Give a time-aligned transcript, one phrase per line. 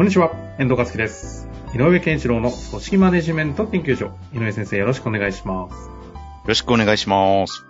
[0.00, 1.46] こんにちは、遠藤和樹です。
[1.74, 4.16] 井上健一郎の組織マネジメント研究所。
[4.32, 5.88] 井上先生よろしくお願いします。
[5.88, 5.92] よ
[6.46, 7.66] ろしくお願いします。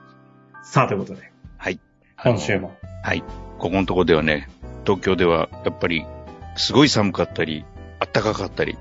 [0.63, 1.81] さあ、ということで、はい。
[2.23, 2.73] 今週も。
[3.03, 3.25] はい。
[3.59, 4.49] ここのとこではね、
[4.85, 6.07] 東京ではやっぱり、
[6.55, 7.65] すごい寒かったり、
[7.99, 8.79] 暖かかったり、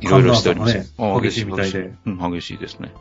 [0.00, 0.78] いろいろしております。
[0.78, 2.92] ねあ激しいみたいでうん、激しいですね。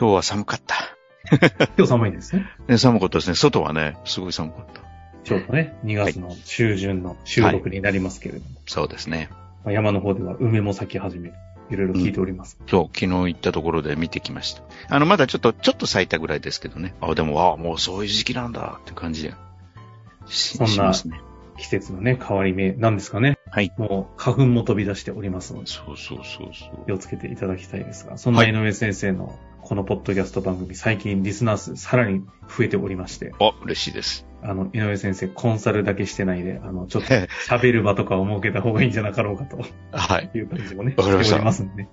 [0.00, 0.96] 今日は寒かった。
[1.78, 2.46] 今日寒いんですね。
[2.66, 3.36] ね、寒かったですね。
[3.36, 4.89] 外はね、すごい寒かった。
[5.24, 9.28] ちょうどね、2月の中旬の収録になりますけれども、そうですね。
[9.64, 11.34] まあ山の方では梅も咲き始める。
[11.70, 12.58] いろいろ聞いております。
[12.66, 14.62] そう、昨日行ったところで見てきました。
[14.88, 16.94] あの、まだちょっと、ちょっと咲いたぐらいですけどね。
[17.00, 19.34] あ、でも、あもうそういう時期なんだって感じで。
[20.26, 20.92] しそんな。
[21.56, 23.38] 季節のね、変わり目なんですかね。
[23.50, 23.70] はい。
[23.76, 26.86] もう花粉も飛び出しておりますので、そうそうそうそう。
[26.86, 34.26] 気をつけていただきたいですが、そんな井上先生のこのポッドキャスト番組、最近リスナー数さらに増えておりまして、あ、嬉しいです。
[34.42, 37.08] あの、井上先生、コンサルだけしてないで、あの、ちょっと
[37.48, 39.58] 喋る場とかを設けた方がいいんじゃなかろうかと
[39.92, 40.30] はい。
[40.34, 41.88] いう感じもね、しておりますんでね。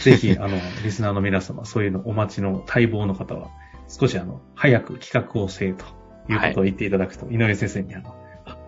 [0.00, 3.50] ぜひ、あの、リスナーの皆様、そういうのお待ちの待望の方は、
[3.88, 5.84] 少しあの、早く企画をせえと
[6.28, 8.58] いうことを言っていただくと、井上先生にあの、あ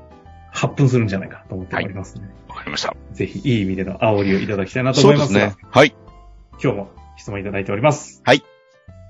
[0.50, 2.94] 発奮するんじゃないかと思っておりますので、わかりました。
[3.12, 5.68] ぜひ、いい意味での煽りをいただきたいなと思いますが、そうですね。
[5.70, 5.94] はい。
[6.62, 8.22] 今日も質問いただいております。
[8.24, 8.42] はい。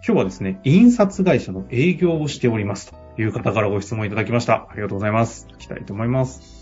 [0.07, 4.69] 今日はですね、印刷会社の営業をしておりますという方からご質問いただきました。
[4.71, 5.49] ありがとうございます。
[5.53, 6.59] 聞きたいと思います。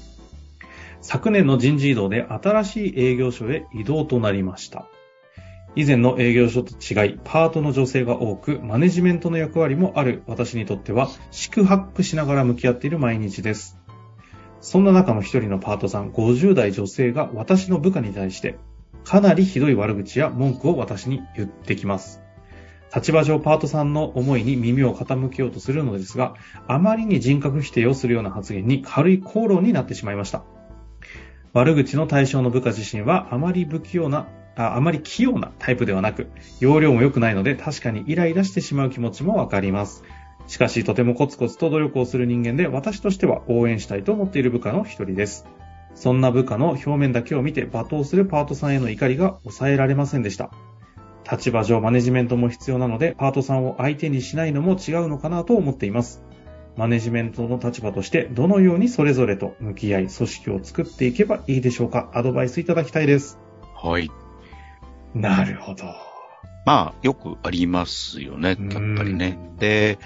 [1.02, 4.86] 昨年の人事異動で新しい営業所へ移動となりました。
[5.76, 13.78] 以前の営業所と違い、パートの女性が多く、マネジメントの役割もある私にとっては、四苦八苦しながら向き合っている毎日です。
[14.62, 18.56] そんな中の一人のパートさん、50代女性が私の部下に対して、
[19.04, 22.25] かなりひどい悪口や文句を私に言ってきます。
[22.96, 26.34] 立場上パートさんの思いに耳を傾けようとするのですが、
[26.66, 30.44] あまりに人格否定をするような発言に軽い口論になってしまいました。
[31.52, 40.02] 悪口の対象の部下自身はあまり不器用な、ああまり器用なタイプではなく、容量も良くないので確かにイライラしてしまう気持ちもわかります。
[40.46, 45.44] しかしとてもコツコツと努力をする人間で私としては応援したいと思っている部下の一人です。
[45.94, 50.50] そんな部下の表面だけを見て罵倒するパートさんへの怒りが抑えられませんでした。
[51.30, 56.22] 立場上マネジメントも必要なので、パートさんを相手にしないのも違うのかなと思っています。
[56.76, 63.38] マネジメントの立場として、どのようにそれぞれと向き合い、組織を作っていけばいいでしょうかアドバイスいただきたいです。
[63.74, 64.10] はい。
[65.14, 65.84] なるほど。
[66.66, 68.56] まあ、よくありますよね、やっ
[68.96, 69.54] ぱりねう。
[69.54, 69.98] んで、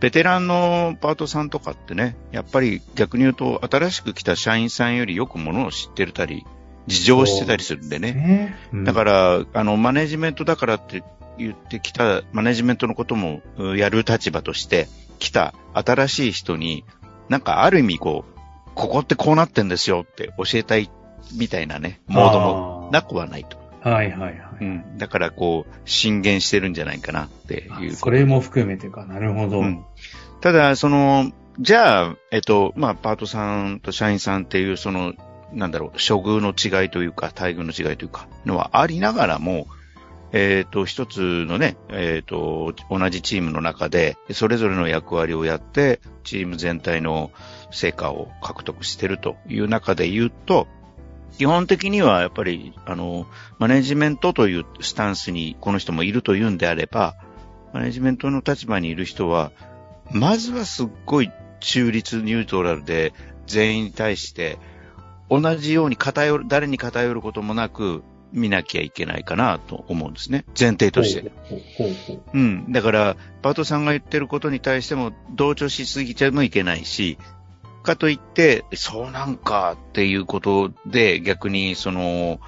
[0.00, 6.44] ベテランのパートさんとかってね、やっぱり逆に言うと、新しく来た社員さんよりよくものを知ってるたり、
[6.88, 8.12] 事情をしてたりするんでね。
[8.12, 8.56] ね。
[8.72, 11.02] うんだから、あの、マネジメントだからって
[11.38, 14.88] 言ってきた、マネジメントのこともうやる立場として、
[15.18, 16.84] 来た新しい人に、
[17.28, 18.38] なんかある意味こう、
[18.74, 20.90] ここってこうなってんですよって教えたい
[21.36, 23.58] みたいなね、モードもなくはないと。
[23.80, 24.38] はいはいはい。
[24.60, 24.98] うん。
[24.98, 27.94] だからこう、進言してるんじゃないかなっていう。
[27.94, 29.04] それも含めてか。
[29.04, 29.60] なるほど。
[29.60, 29.84] うん
[30.40, 35.14] ただ、その、じゃあ、えっと、まあ、パートさんと社員さんっていう、その、
[35.52, 39.66] なんだろう、処遇の違いというか、待遇の違いというか、のはありながらも、
[40.32, 47.30] えっ、と、一つのね、えっ、と、同じチームの中で、それぞれの役割をやって、チーム全体の
[47.70, 50.68] 成果を獲得してるという中で言うと、
[51.38, 53.26] 基本的にはやっぱり、あの、
[53.58, 57.16] マネジメントというスタンスにこの人もいるというんであれば、
[57.72, 59.52] マネジメントの立場にいる人は、
[60.10, 61.30] まずはすっごい
[61.60, 63.12] 中立ニュートラルで
[63.46, 64.58] 全員に対して
[65.30, 68.02] 同じように偏る、誰に偏ることもなく
[68.32, 70.44] 見なきゃいけないかなと思うんですね。
[70.58, 71.32] 前提として。
[71.76, 71.90] ほ
[72.34, 72.72] うん。
[72.72, 77.18] だから、パートさんが言ってることに対しても同調しすぎちゃもいけないし、
[77.82, 82.40] かといって、そうなんかっていうことで逆にその、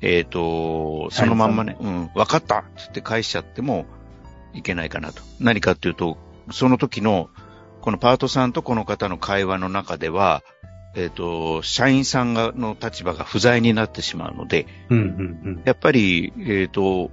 [0.00, 3.86] えっ、と、そのまんまね、うん、分かったって言って返しちゃっても
[4.54, 5.22] いけないかなと。
[5.40, 6.18] 何かっていうと、
[6.50, 7.28] その時の、
[7.80, 10.42] このパートさんとこの方の会話の中では、
[10.96, 17.10] えっ、と、社員さんがの立場が不在になってしまうので、うんうんやっぱり、えっ、と、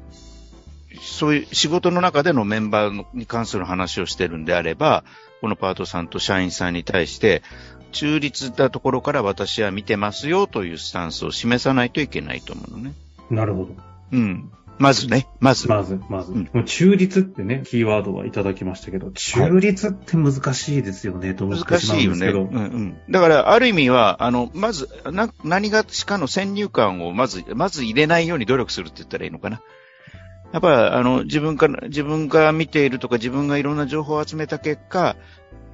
[1.02, 5.04] そういう仕事の中でのメンバーに関する話をしてるんであれば、
[5.42, 7.44] このパートさんと社員さんに対して、
[7.92, 12.94] 中立なところから私は見てますよというスタンスを示さないといけないと思うのね。
[13.30, 13.76] なるほど。
[14.14, 14.52] うん。
[14.84, 15.70] まずね、まず。
[15.70, 16.34] まず、まず。
[16.34, 22.28] うんもう中立ってね、キーワードはいただきましたけど、中立って難しいですよね、と思って難しまうんしいよね。
[22.28, 22.98] うんうん。
[23.10, 29.62] だから、ある意味は、あの、まず、な、何がしかの先入観をまず、まず入れないように努力するって言ったらいいのかな。
[30.52, 35.16] やっぱり、あの、自分から、自分が見ているとか、自分がいろんな情報を集めた結果、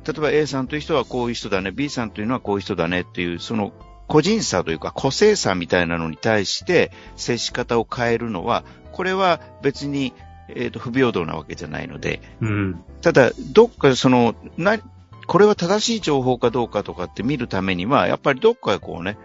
[0.06, 3.74] 例えば A さんという人はこういう人だね、B さんというのはこういう人だねっていう、その
[4.10, 10.14] 個人差というか個性差みたいなのに対して接し方を変えるのは、これは別に、
[10.50, 12.84] えっ、と、不平等なわけじゃないので、うん。
[13.02, 14.80] ただ、どっかその、な、
[15.28, 19.18] これは正しい情報かどうかとかって見るためには、やっぱりどっかこうね、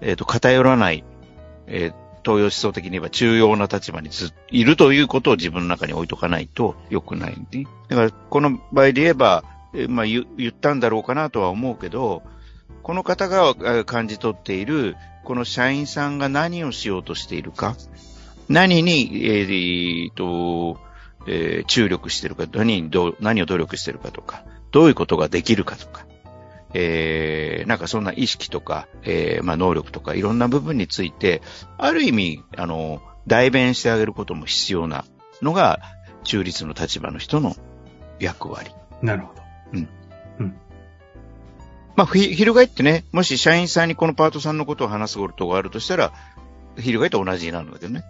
[0.00, 1.04] えっ、と、偏らない、
[1.66, 7.64] えー東洋思想的に言えば重要な立場にずいるということを自分の中に置いとかないと良くないんで。
[7.88, 12.22] だから、この場合で言えば、えーまあ言言ったんだろうかなとは思うけど、
[12.90, 17.76] この方がえー感じ取っている、この社員さんが何をしようとしているか、
[18.48, 20.80] 何に、えーえーと、
[21.28, 24.42] えー注力してるか、何にどう、何を努力してるかとか、
[24.72, 26.04] どういうことができるかとか、
[26.74, 31.42] えー、なんかそんな意識とか、えー、まあ能力とかいろんな部分について、
[31.78, 35.04] ある意味、あの、代弁してあげることも必要な
[35.42, 35.78] のが、
[36.24, 37.54] 中立の立場の人の
[38.18, 38.72] 役割。
[39.00, 39.40] なるほど。
[42.00, 46.14] まあ、ひ、翻ってね、もし社員さんにこのパートさんのことを話すことがあるとしたら、
[46.78, 48.04] 翻って同じになるんだけどね。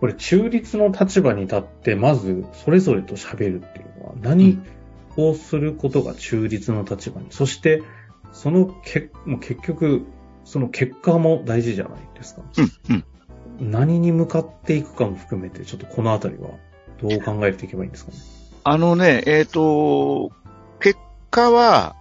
[0.00, 4.58] これ、中立の立場に立って、まず、それぞれと喋るっていうのは、何
[5.16, 7.84] をすることが中立の立場に、そして、
[8.32, 10.06] そのけ、もう結局、
[10.42, 12.42] その結果も大事じゃないですか。
[12.58, 13.04] うん、
[13.60, 13.70] うん。
[13.70, 16.48] 何に向かっていくかも含めて、ちょっとこのあたりは、
[17.00, 18.16] どう考えていけばいいんですかね。
[18.64, 20.32] あのね、えっ、と、
[20.80, 20.98] 結
[21.30, 21.94] 果は、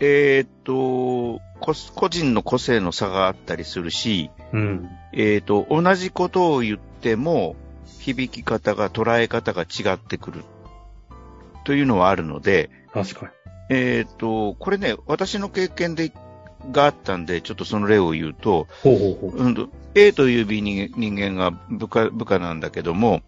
[0.00, 4.88] えっ、と、こ個人の個性の差があったりするし、うん。
[5.12, 7.56] えっ、と、同じことを言っても、
[8.00, 10.44] 響き方が、捉え方が違ってくる。
[11.64, 13.32] というのはあるので、確かに。
[13.70, 16.12] えっ、と、これね、私の経験で、
[16.70, 19.44] があったんで、ちょっとその例を言うと、ほうほうほう。
[19.44, 23.22] うんと、A という B に人間が部下、部下なんだけども、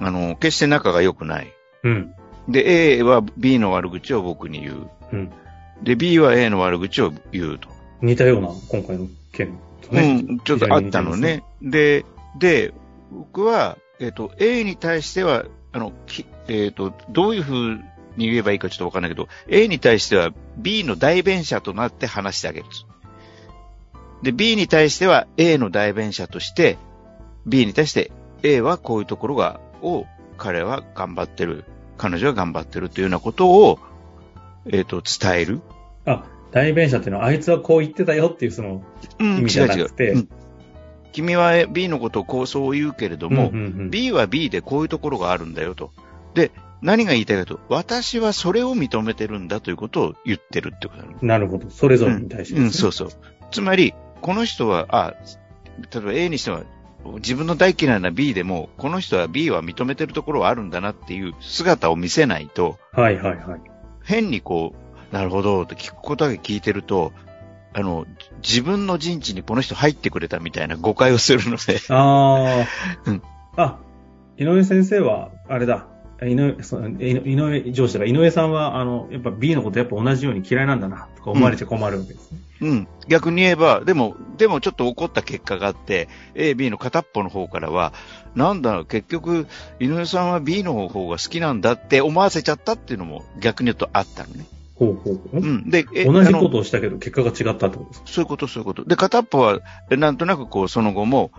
[0.00, 1.52] あの、決して仲が良くない。
[1.82, 2.14] うん。
[2.48, 4.90] で、A は B の悪口を僕に言う。
[5.12, 5.32] うん。
[5.84, 7.68] で、B は A の悪口を言うと。
[8.02, 10.24] 似たような、今回の件とね。
[10.28, 11.44] うん、ちょっとあったのね。
[11.62, 12.04] で、
[12.38, 12.72] で、
[13.12, 17.74] 僕は、えっ、と、A に対しては、あの、きえっ、と、どういうふう
[18.16, 22.68] に言えばいいかちょっとわかんないけど、A に対しては B の代弁者となって話してあげるん
[24.22, 26.78] で B に対しては A の代弁者として、
[27.46, 28.10] B に対して
[28.42, 30.06] A はこういうところが、を
[30.38, 31.64] 彼は頑張ってる、
[31.98, 33.78] 彼女は頑張ってるというようなことを、
[34.66, 35.60] えっ、と、伝える。
[36.06, 38.82] あ、代弁者っていうのは、あいつはこう言ってたよっていう、その、
[39.18, 40.28] うん意味じゃなくてうん
[41.12, 45.92] 君は B のことをこうそう言うけれども、うんうんうん B は B でこういうところがあるんだよと。
[46.34, 46.50] で、
[46.82, 51.18] 何が言いたいかと、私はそれを認めてるんだということを言ってるってことなの。
[51.22, 51.70] なるほど。
[51.70, 53.08] それぞれに対してですね、うん、そうそう。
[53.52, 55.14] つまり、この人は、あ、
[55.92, 56.64] 例えば A にしては、
[57.16, 63.60] 自分の大嫌いな B でも、この人は B は認めてるところはあるんだなっていう姿を見せないと、はいはいはい。
[64.02, 64.83] 変にこう、
[65.14, 67.12] なるほどって聞くことだけ聞いてると、
[67.72, 68.04] あの、
[68.42, 72.66] 自分の陣地にこの人入ってくれたみたいな誤解をするので、ああ、
[73.06, 73.22] うん
[73.56, 73.78] あ、
[74.38, 75.86] 井上先生は、あれだ。
[76.20, 76.56] 井上、
[76.98, 82.38] 井井上上司だから、井上さんは、あの、やっぱ B のことやっぱ同じように嫌いなんだな、とか思われちゃ困るわけですね。
[82.62, 82.88] うん。
[83.06, 87.92] 逆に言えば、でも、でもちょっと起こった結果があって、A、B の片っぽの方からは、
[88.34, 89.46] なんだ、結局、
[89.78, 94.46] 井上さんは B の方が好きなんだって思わせちゃったっていうのも逆に言うとあったのね。
[94.86, 95.40] ほうほうほう。
[95.40, 95.70] うん。
[95.70, 98.06] で、え同じことをしたけど、結果が違ったってことですか？
[98.06, 98.84] そういうこと、そういうこと。
[98.84, 99.60] で、片っぽは、
[99.90, 101.30] えなんとなくこう、その後も、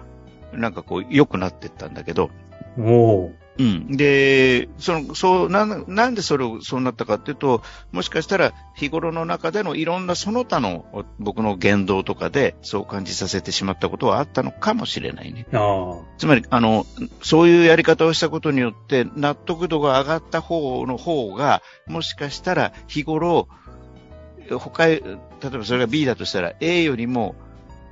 [0.53, 2.29] なんかこう、良くなってったんだけど、
[2.77, 3.95] おおうん。
[3.95, 15.47] で、その、そう、なん、なんでそれをそうなったかっていうと、もしかしたら日頃の中でのいろんなその他のお僕の言動とかでそう感じさせてしまったことはあったのかもしれないね。
[15.53, 16.85] ああ、つまり、あの、
[17.21, 23.47] そういうやり方をしたことによって納得度が上がった方の方が、もしかしたら日頃、
[24.59, 27.35] 他へ、例えばそれが B だとしたら A よりも、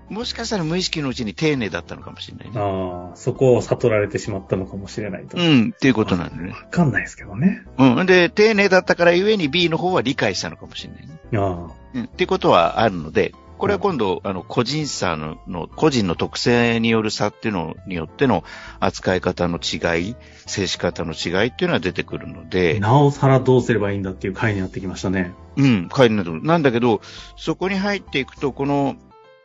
[0.10, 2.54] もしかしたら無意識のうちに丁寧だったのかもしれないね。
[2.56, 5.38] ああ、そこを悟られてしまったのかもしれないと。
[5.38, 6.56] わ、うん、っていうことなんだね。
[6.72, 7.64] かんないですけどね。
[7.78, 8.06] うん。
[8.06, 11.20] で、丁寧だったからゆえに B の方は理解したのかもしれないね。
[11.38, 12.04] ああ、うん。
[12.04, 18.44] っていうことはあるので、これは今度、あの、個人差のの、個人の特性による差っていうのによっての
[18.82, 25.34] 扱い方の違い、接し方の違いっていうのは出てくるので、なおさらどうすればいいんだっていう回になってきましたね。
[25.56, 26.34] うん、帰りなど。
[26.34, 27.00] なんだけど、
[27.38, 28.98] そこに入っていくと、この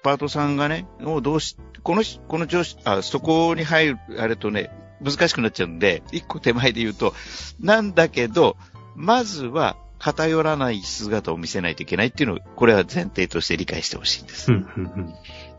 [0.09, 4.71] パートさんがね、もうどうし、このし、この上司、あ、そこに入る、あれとね、
[5.03, 7.13] 難しくなっちゃうんで、一個手前で言うと、
[7.61, 8.57] なんだけど、
[8.97, 14.51] まずは偏らない姿を見せないといけないっていうのを、これは前提として理解してほしいんです。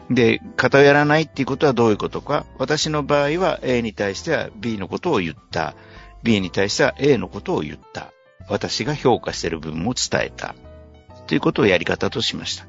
[0.10, 2.48] で、偏らないっていうことはどういうことか。
[2.58, 5.76] 私の場合は A に対しては B のことを言った。
[6.24, 8.12] B に対しては A のことを言った。
[8.50, 10.56] 私が評価している部分を伝えた。
[11.28, 12.66] ということをやり方としました。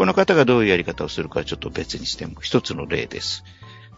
[0.00, 3.44] この方がどういうやり方をするかはちょっと別にしても一つの例です。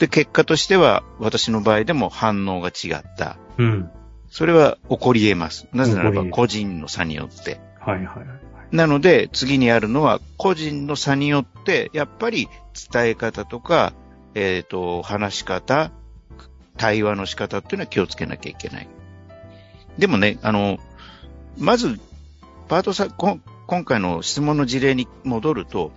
[0.01, 3.37] で、結果としては私の場合でも反応が違った。
[3.57, 3.89] うん。
[4.29, 5.69] それは起こり得ます。
[5.73, 7.61] なぜならば個人の差によって。
[7.79, 8.77] はい、はい、はい。
[8.77, 12.49] なので、次にあるのは、個人の差によって、やっぱり
[12.91, 13.93] 伝え方とか、
[14.35, 15.93] えっ、と、話し方、
[16.79, 18.89] 対話の仕方っていうのは気をつけなきゃいけない。
[19.99, 20.79] でもね、あの、
[21.61, 22.01] まず、
[22.67, 23.39] パートさん、こ
[23.73, 25.93] 今回の質問の事例に戻ると、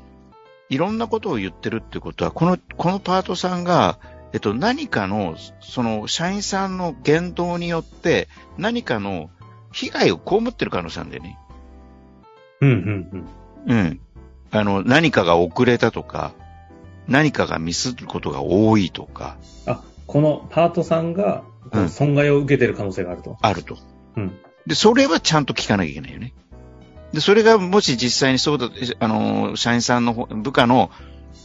[0.70, 4.00] いろんなことを言ってるってことは、この、このパートさんが、
[4.32, 9.30] えっと、何かの、その、社員さんの言動によって、何かの
[9.74, 11.38] 被害を被ってる可能性なんだよね。
[12.62, 13.26] うん、うん、
[13.68, 13.78] うん。
[13.78, 14.00] うん。
[14.52, 16.32] あの、何かが遅れたとか、
[17.10, 21.44] 何かがミスることが多いとか、あ、このパートさんが、
[21.90, 23.36] 損害を受けてる可能性があると。
[23.42, 23.78] あると。
[24.16, 24.32] うん。
[24.66, 26.34] で、それはちゃんと聞かなきゃいけないよね。
[27.14, 28.70] で、それがもし実際にそうだ、
[29.00, 30.92] あの、社員さんの部下の、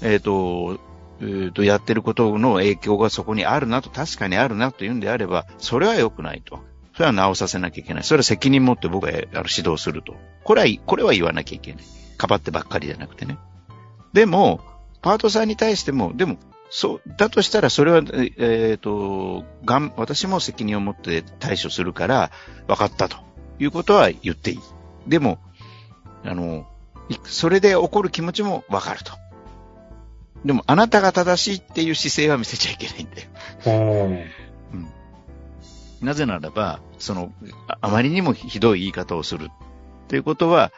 [0.02, 0.80] えっ、と、
[1.20, 6.60] えーと、やってることの影響がそこにあるなと、確かにあるなというんであれば、それは良くないと。
[6.94, 8.04] それは直させなきゃいけない。
[8.04, 10.14] それは責任持って僕が指導すると。
[10.44, 11.84] これは、これは言わなきゃいけない。
[12.16, 13.38] かばってばっかりじゃなくてね。
[14.12, 14.60] でも、
[15.02, 16.38] パートさんに対しても、でも、
[16.70, 18.02] そう、だとしたらそれは、
[18.38, 22.30] えっ、と、がん、私も責任を持って対処するから、
[22.66, 23.18] 分かったと
[23.58, 24.60] いうことは言っていい。
[25.06, 25.38] でも、
[26.24, 26.66] あの、
[27.08, 29.12] いそれで起こる気持ちも分かると。
[30.44, 33.28] でも、あなたが正しいっていう姿勢は見せちゃいけないんだよ。
[33.66, 34.40] おー
[36.00, 37.32] なぜならば、その、
[37.68, 39.48] ああまりにもひどい言い方をする
[40.04, 40.72] っていうことは、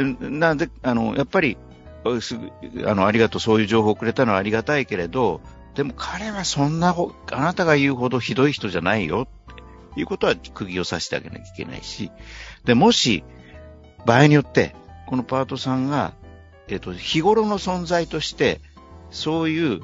[0.00, 1.58] んなんで、あの、やっぱり、
[2.04, 5.40] うすぐあの、ありがとう、そういう情報をくれたのはありがたいけれど、
[5.74, 9.26] でも彼はそんなほ、あなたが言うほどひどい人じゃないよ
[9.92, 12.10] っていうことは釘を刺してあげなきゃいけないし、
[12.64, 13.24] で、もし、
[14.06, 14.74] 場合によって、
[15.10, 16.14] このパートさんが、
[16.68, 18.60] えっ、と、日頃の存在として、
[19.10, 19.80] そういう、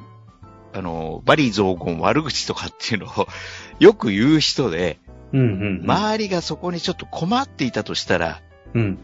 [0.73, 3.27] あの、バリ雑言、悪口とかっていうのを
[3.79, 4.99] よく言う人で、
[5.33, 5.83] うん、うん。
[5.83, 8.41] 周りがそこにちょっと困っていたとしたら、
[8.73, 8.97] うん。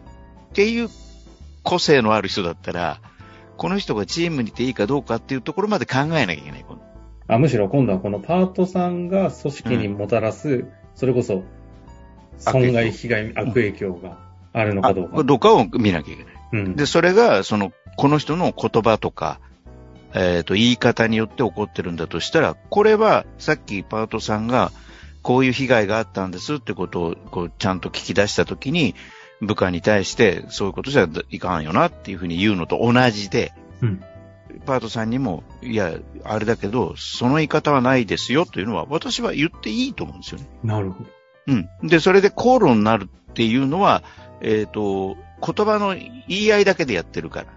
[0.52, 0.90] っていう
[1.64, 3.02] 個性のある人だったら、
[3.58, 6.66] この人がチームにいていいかどうかっていうところまで考えなきゃいけない。
[7.28, 10.64] あ、むしろ今度はこのパートさんが組織にもたらす、
[10.96, 11.44] それこそ、
[12.38, 14.23] 損害、被害、悪影響が
[14.54, 15.20] あるのかどうか。
[15.20, 16.34] あどうかを見なきゃいけない。
[16.54, 16.76] うん。
[16.76, 19.40] で、それが、その、この人の言葉とか、
[20.14, 24.72] えっ、と、言い方によって起こってるんだとしたら、これは、さっきパートさんが、
[25.24, 28.94] こういう被害があったんですってことを、こう、ちゃんと聞き出したときに、
[29.42, 34.04] 部下に対して、そういうことじゃいかんよなっていうふうに言うのと同じで、うん。
[34.66, 35.94] パートさんにも、いや、
[36.24, 40.48] あれだけど、その言い方はないですよというのは、私は言っていいと思うんですよね。
[40.64, 41.10] なるほど。
[41.48, 41.70] うん。
[41.88, 44.04] で、それで口論になるっていうのは、
[44.44, 47.48] えっ、と、言葉の言い合いだけでやってるから。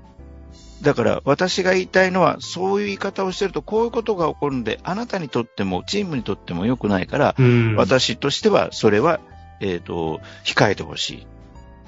[0.83, 7.77] だから、私が言いたいのは、そういう言い方をしてると、こういうことが起こるんで、あなたにとっても、チームにとっても良くないから、うん。
[7.77, 9.21] 私としては、それは、
[9.61, 11.23] えっ、と、控えてほしい。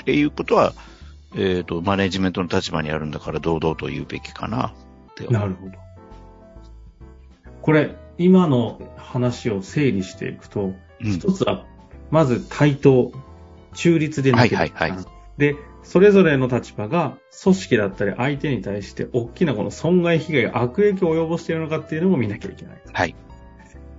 [0.03, 0.73] っていうことは、
[1.37, 5.27] えっ、と、マネジメントの立場にあるんだから、堂々と言うべきかなって。
[5.27, 5.73] なるほど。
[7.63, 11.65] これ、今の話を整理していくと、うん一つは、
[12.11, 13.13] まず対等、
[13.79, 15.55] 中立でなければいけないはいはいで、
[15.85, 22.83] それぞれの立場が組織だったり相手に対して大きなこの損害被害が悪影響を及ぼしているのかっていうのも見なきゃいけない。
[22.93, 23.15] はい。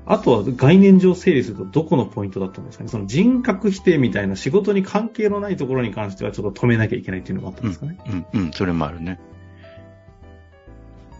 [0.05, 7.97] あとは概念上整理するとどこのポイントだったんですかねその人格否定みたいな仕事に関係のないところに関してはちょっと止めなきゃいけないっていうのもあったんですかね。
[8.07, 9.19] うん、うん、それもあるね。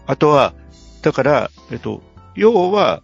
[0.06, 0.54] あとは、
[1.02, 2.02] だから、えっと、
[2.34, 3.02] 要は、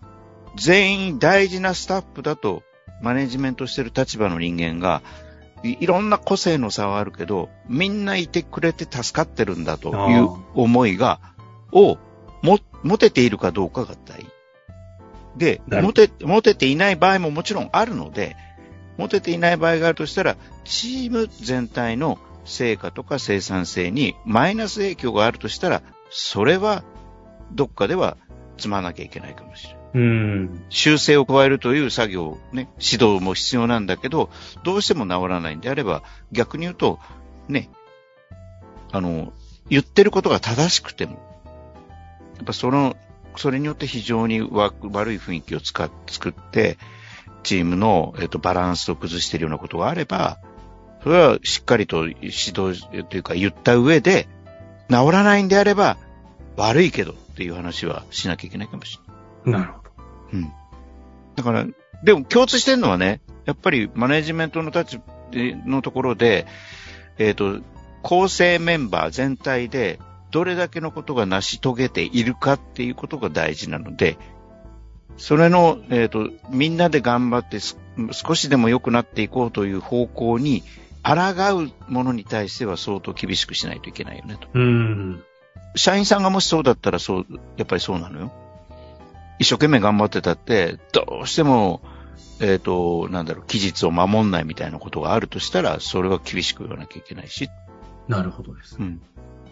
[0.57, 2.63] 全員大事なスタッフだと、
[3.01, 5.03] マネジメントしてる立場の人間が、
[5.63, 11.21] いいろんな個性の差はあるけど、みんないてくれて助かってるんだという思いが、
[11.73, 11.99] を、
[12.43, 14.31] も、持てているかどうかが大事。
[15.37, 18.37] で、持て、持てていない場合ももちろんあるので、
[18.97, 26.85] 持てていない場合があるとしたら、チーム全体の成果とか生産性にマイナス影響があるとしたら、それは
[27.53, 28.17] どっかでは
[28.57, 29.87] 積まなきゃいけないかもしれない。
[29.95, 34.31] うん修正を加えるという作業、ね、指導も必要なんだけど、
[34.63, 36.99] どうしても治らないんであれば、逆に言うと、
[37.49, 37.71] ね、
[38.93, 39.33] あの、
[39.69, 41.13] 言ってることが正しくても、
[42.37, 42.97] やっぱその、
[43.37, 46.79] それによって非常に悪い雰囲気を使っ作って、
[47.43, 50.39] チームの、えっと、バランスを崩しているようなことがあれば、
[51.03, 52.75] それはしっかりと指導
[53.09, 54.27] というか言った上で、
[54.91, 55.97] 治らないんであれば、
[56.57, 58.99] 悪いけどっていう話はしなきゃいけないかもし
[59.45, 59.61] れない。
[59.61, 59.91] なるほど。
[60.33, 60.53] うん。
[61.37, 61.67] だから、
[62.03, 65.05] でも共通してるのはね、やっぱりマネジメントの立場
[65.67, 66.47] のところで、
[67.19, 67.65] えっ、ー、と、
[68.03, 69.99] 構成メンバー全体で
[70.31, 74.17] どれだけのことが成し遂げているかっていうことが大事なので、
[75.17, 77.59] それの、えっ、ー、と、みんなで頑張って
[78.13, 80.63] 少しでも良くなっていこうという方向に、
[81.03, 84.49] 抗うものに対しては相当厳しくしないといけないよねと。
[84.53, 85.25] うん。
[85.77, 88.33] 社員さんがもしそうだったらそう、やっぱりそうなのよ。
[89.39, 91.83] 一生懸命頑張ってたって、どうしても、
[92.41, 97.49] えっ、ー、と、なんだろう、期日を守んないみたいなことがあるとしたら、それは厳しく言わなきゃいけないし。
[98.09, 98.77] なるほどです。
[98.79, 99.01] うん。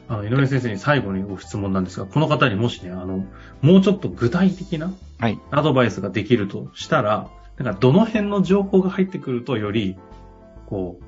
[0.09, 3.25] あの、井上先生に最後にご質問なんですが、この方にもしね、あの、
[3.62, 5.38] もうちょっと具体的な、はい。
[5.50, 9.97] アドバイスができるとしたら、はい、なんかどの辺の情報が入ってくるとより、
[10.66, 11.04] こう、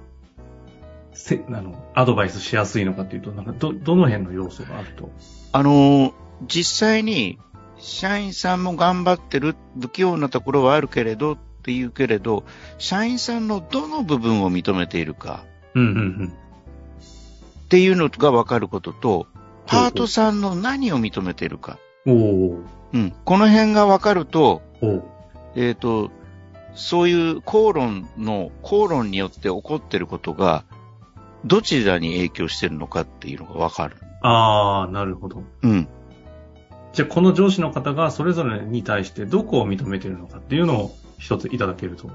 [1.16, 5.11] せ、あの、アドバイスしやすいのかっていうと、なんかど、どの辺の要素があると？
[5.52, 6.12] あの、
[6.46, 7.38] 実際に、
[7.78, 12.44] 社員さんも頑張ってる、不器用なところはあるけれどっていうけれど、
[12.78, 15.44] 社員さんのどの部分を認めているか。
[15.75, 16.32] うんうんうん。
[17.64, 19.26] っていうのが分かることと、
[19.66, 21.78] パートさんの何を認めているか。
[22.06, 22.61] おお。
[22.92, 23.12] うん。
[23.25, 24.62] この辺が分かると、
[25.54, 26.11] えっ、ー、と、
[26.75, 30.64] そういう口論の、口論によって起こっていることが、
[31.45, 33.97] どちらに影響してるのかっていうのが分かる。
[34.23, 35.43] ああ、なるほど。
[35.62, 35.88] うん。
[36.93, 42.09] じゃあ、この上司の方がそれぞれに対してどこを認めてるのかっていうのを一ついただけると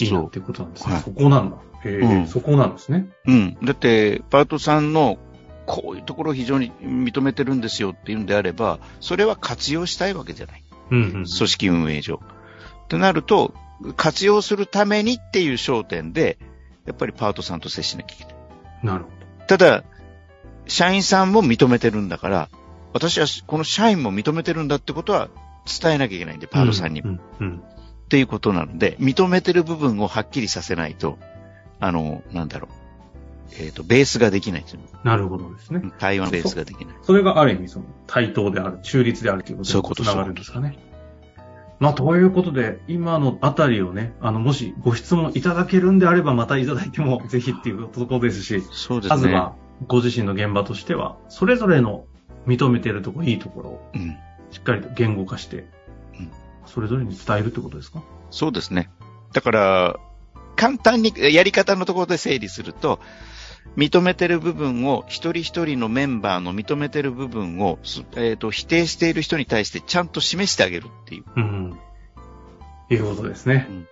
[0.00, 1.02] いいなっていうことなんですね。
[1.04, 1.56] そ,、こなんだ。
[1.84, 3.08] へえ、うん、そこなんですね。
[3.26, 3.56] うん。
[3.62, 5.18] だって、パートさんの
[5.66, 10.62] こういうところを非常に認めてるんですよっていうんであれば、それは活用したいわけじゃない。
[10.90, 12.20] うんうん、組織運営上。
[12.88, 13.54] となると、
[13.96, 16.38] 活用するためにっていう焦点で、
[16.86, 18.37] やっぱりパートさんと接しなきゃいけない。
[18.82, 19.46] なるほど。
[19.46, 19.84] ただ、
[20.66, 22.48] 社員さんも認めてるんだから、
[22.92, 25.28] 私はこの社員も認めてるんだってことは
[25.66, 27.10] 伝えなきゃいけないんで、パートさんにも。
[27.10, 27.60] うんうんうん、っ
[28.08, 31.18] ていうことなので、認めてる部分をはっきりさせないと、
[31.80, 32.78] あの、なんだろう。
[33.60, 34.64] えっ、ー、と、ベースができない
[35.04, 35.82] なるほどですね。
[35.98, 36.96] 対話のベースができない。
[37.02, 40.78] それがある意味、その、対等である、中立であるということにつながるんですかね。
[41.80, 49.16] まあ、ということで、今のあたりをね、あの、もしご質問いただけるんであれば、またいただいても ぜひっていうところですし、そうですね。
[49.16, 49.54] まずは、
[49.86, 52.06] ご自身の現場としては、それぞれの
[52.46, 53.90] 認めているところ、いいところを、
[54.50, 55.68] しっかりと言語化して、
[56.18, 56.30] うん、
[56.66, 58.02] それぞれに伝えるってことですか？
[58.30, 58.90] そうですね。
[59.32, 59.96] だから、
[60.56, 62.98] 簡単にやり方のところで整理すると、
[63.76, 71.24] 認めてる部分を、一人一人のメンバーの認めてる部分を、えっ、ー、と、否定している人に対してちゃんと示してあげるっていう。
[71.36, 71.78] うん。
[72.90, 73.66] いうことですね。
[73.68, 73.88] うん、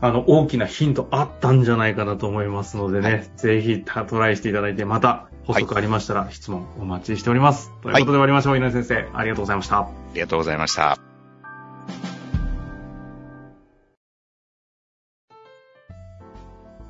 [0.00, 7.70] あの、大きなヒントあったんじゃないかなと思いますのでね、はい、ぜひトライしていただいて、また補足ありましたら質問お待ちしております。
[7.82, 9.08] はい、ということで終わりましょう、井上先生。
[9.12, 9.80] ありがとうございました。
[9.80, 11.13] ありがとうございました。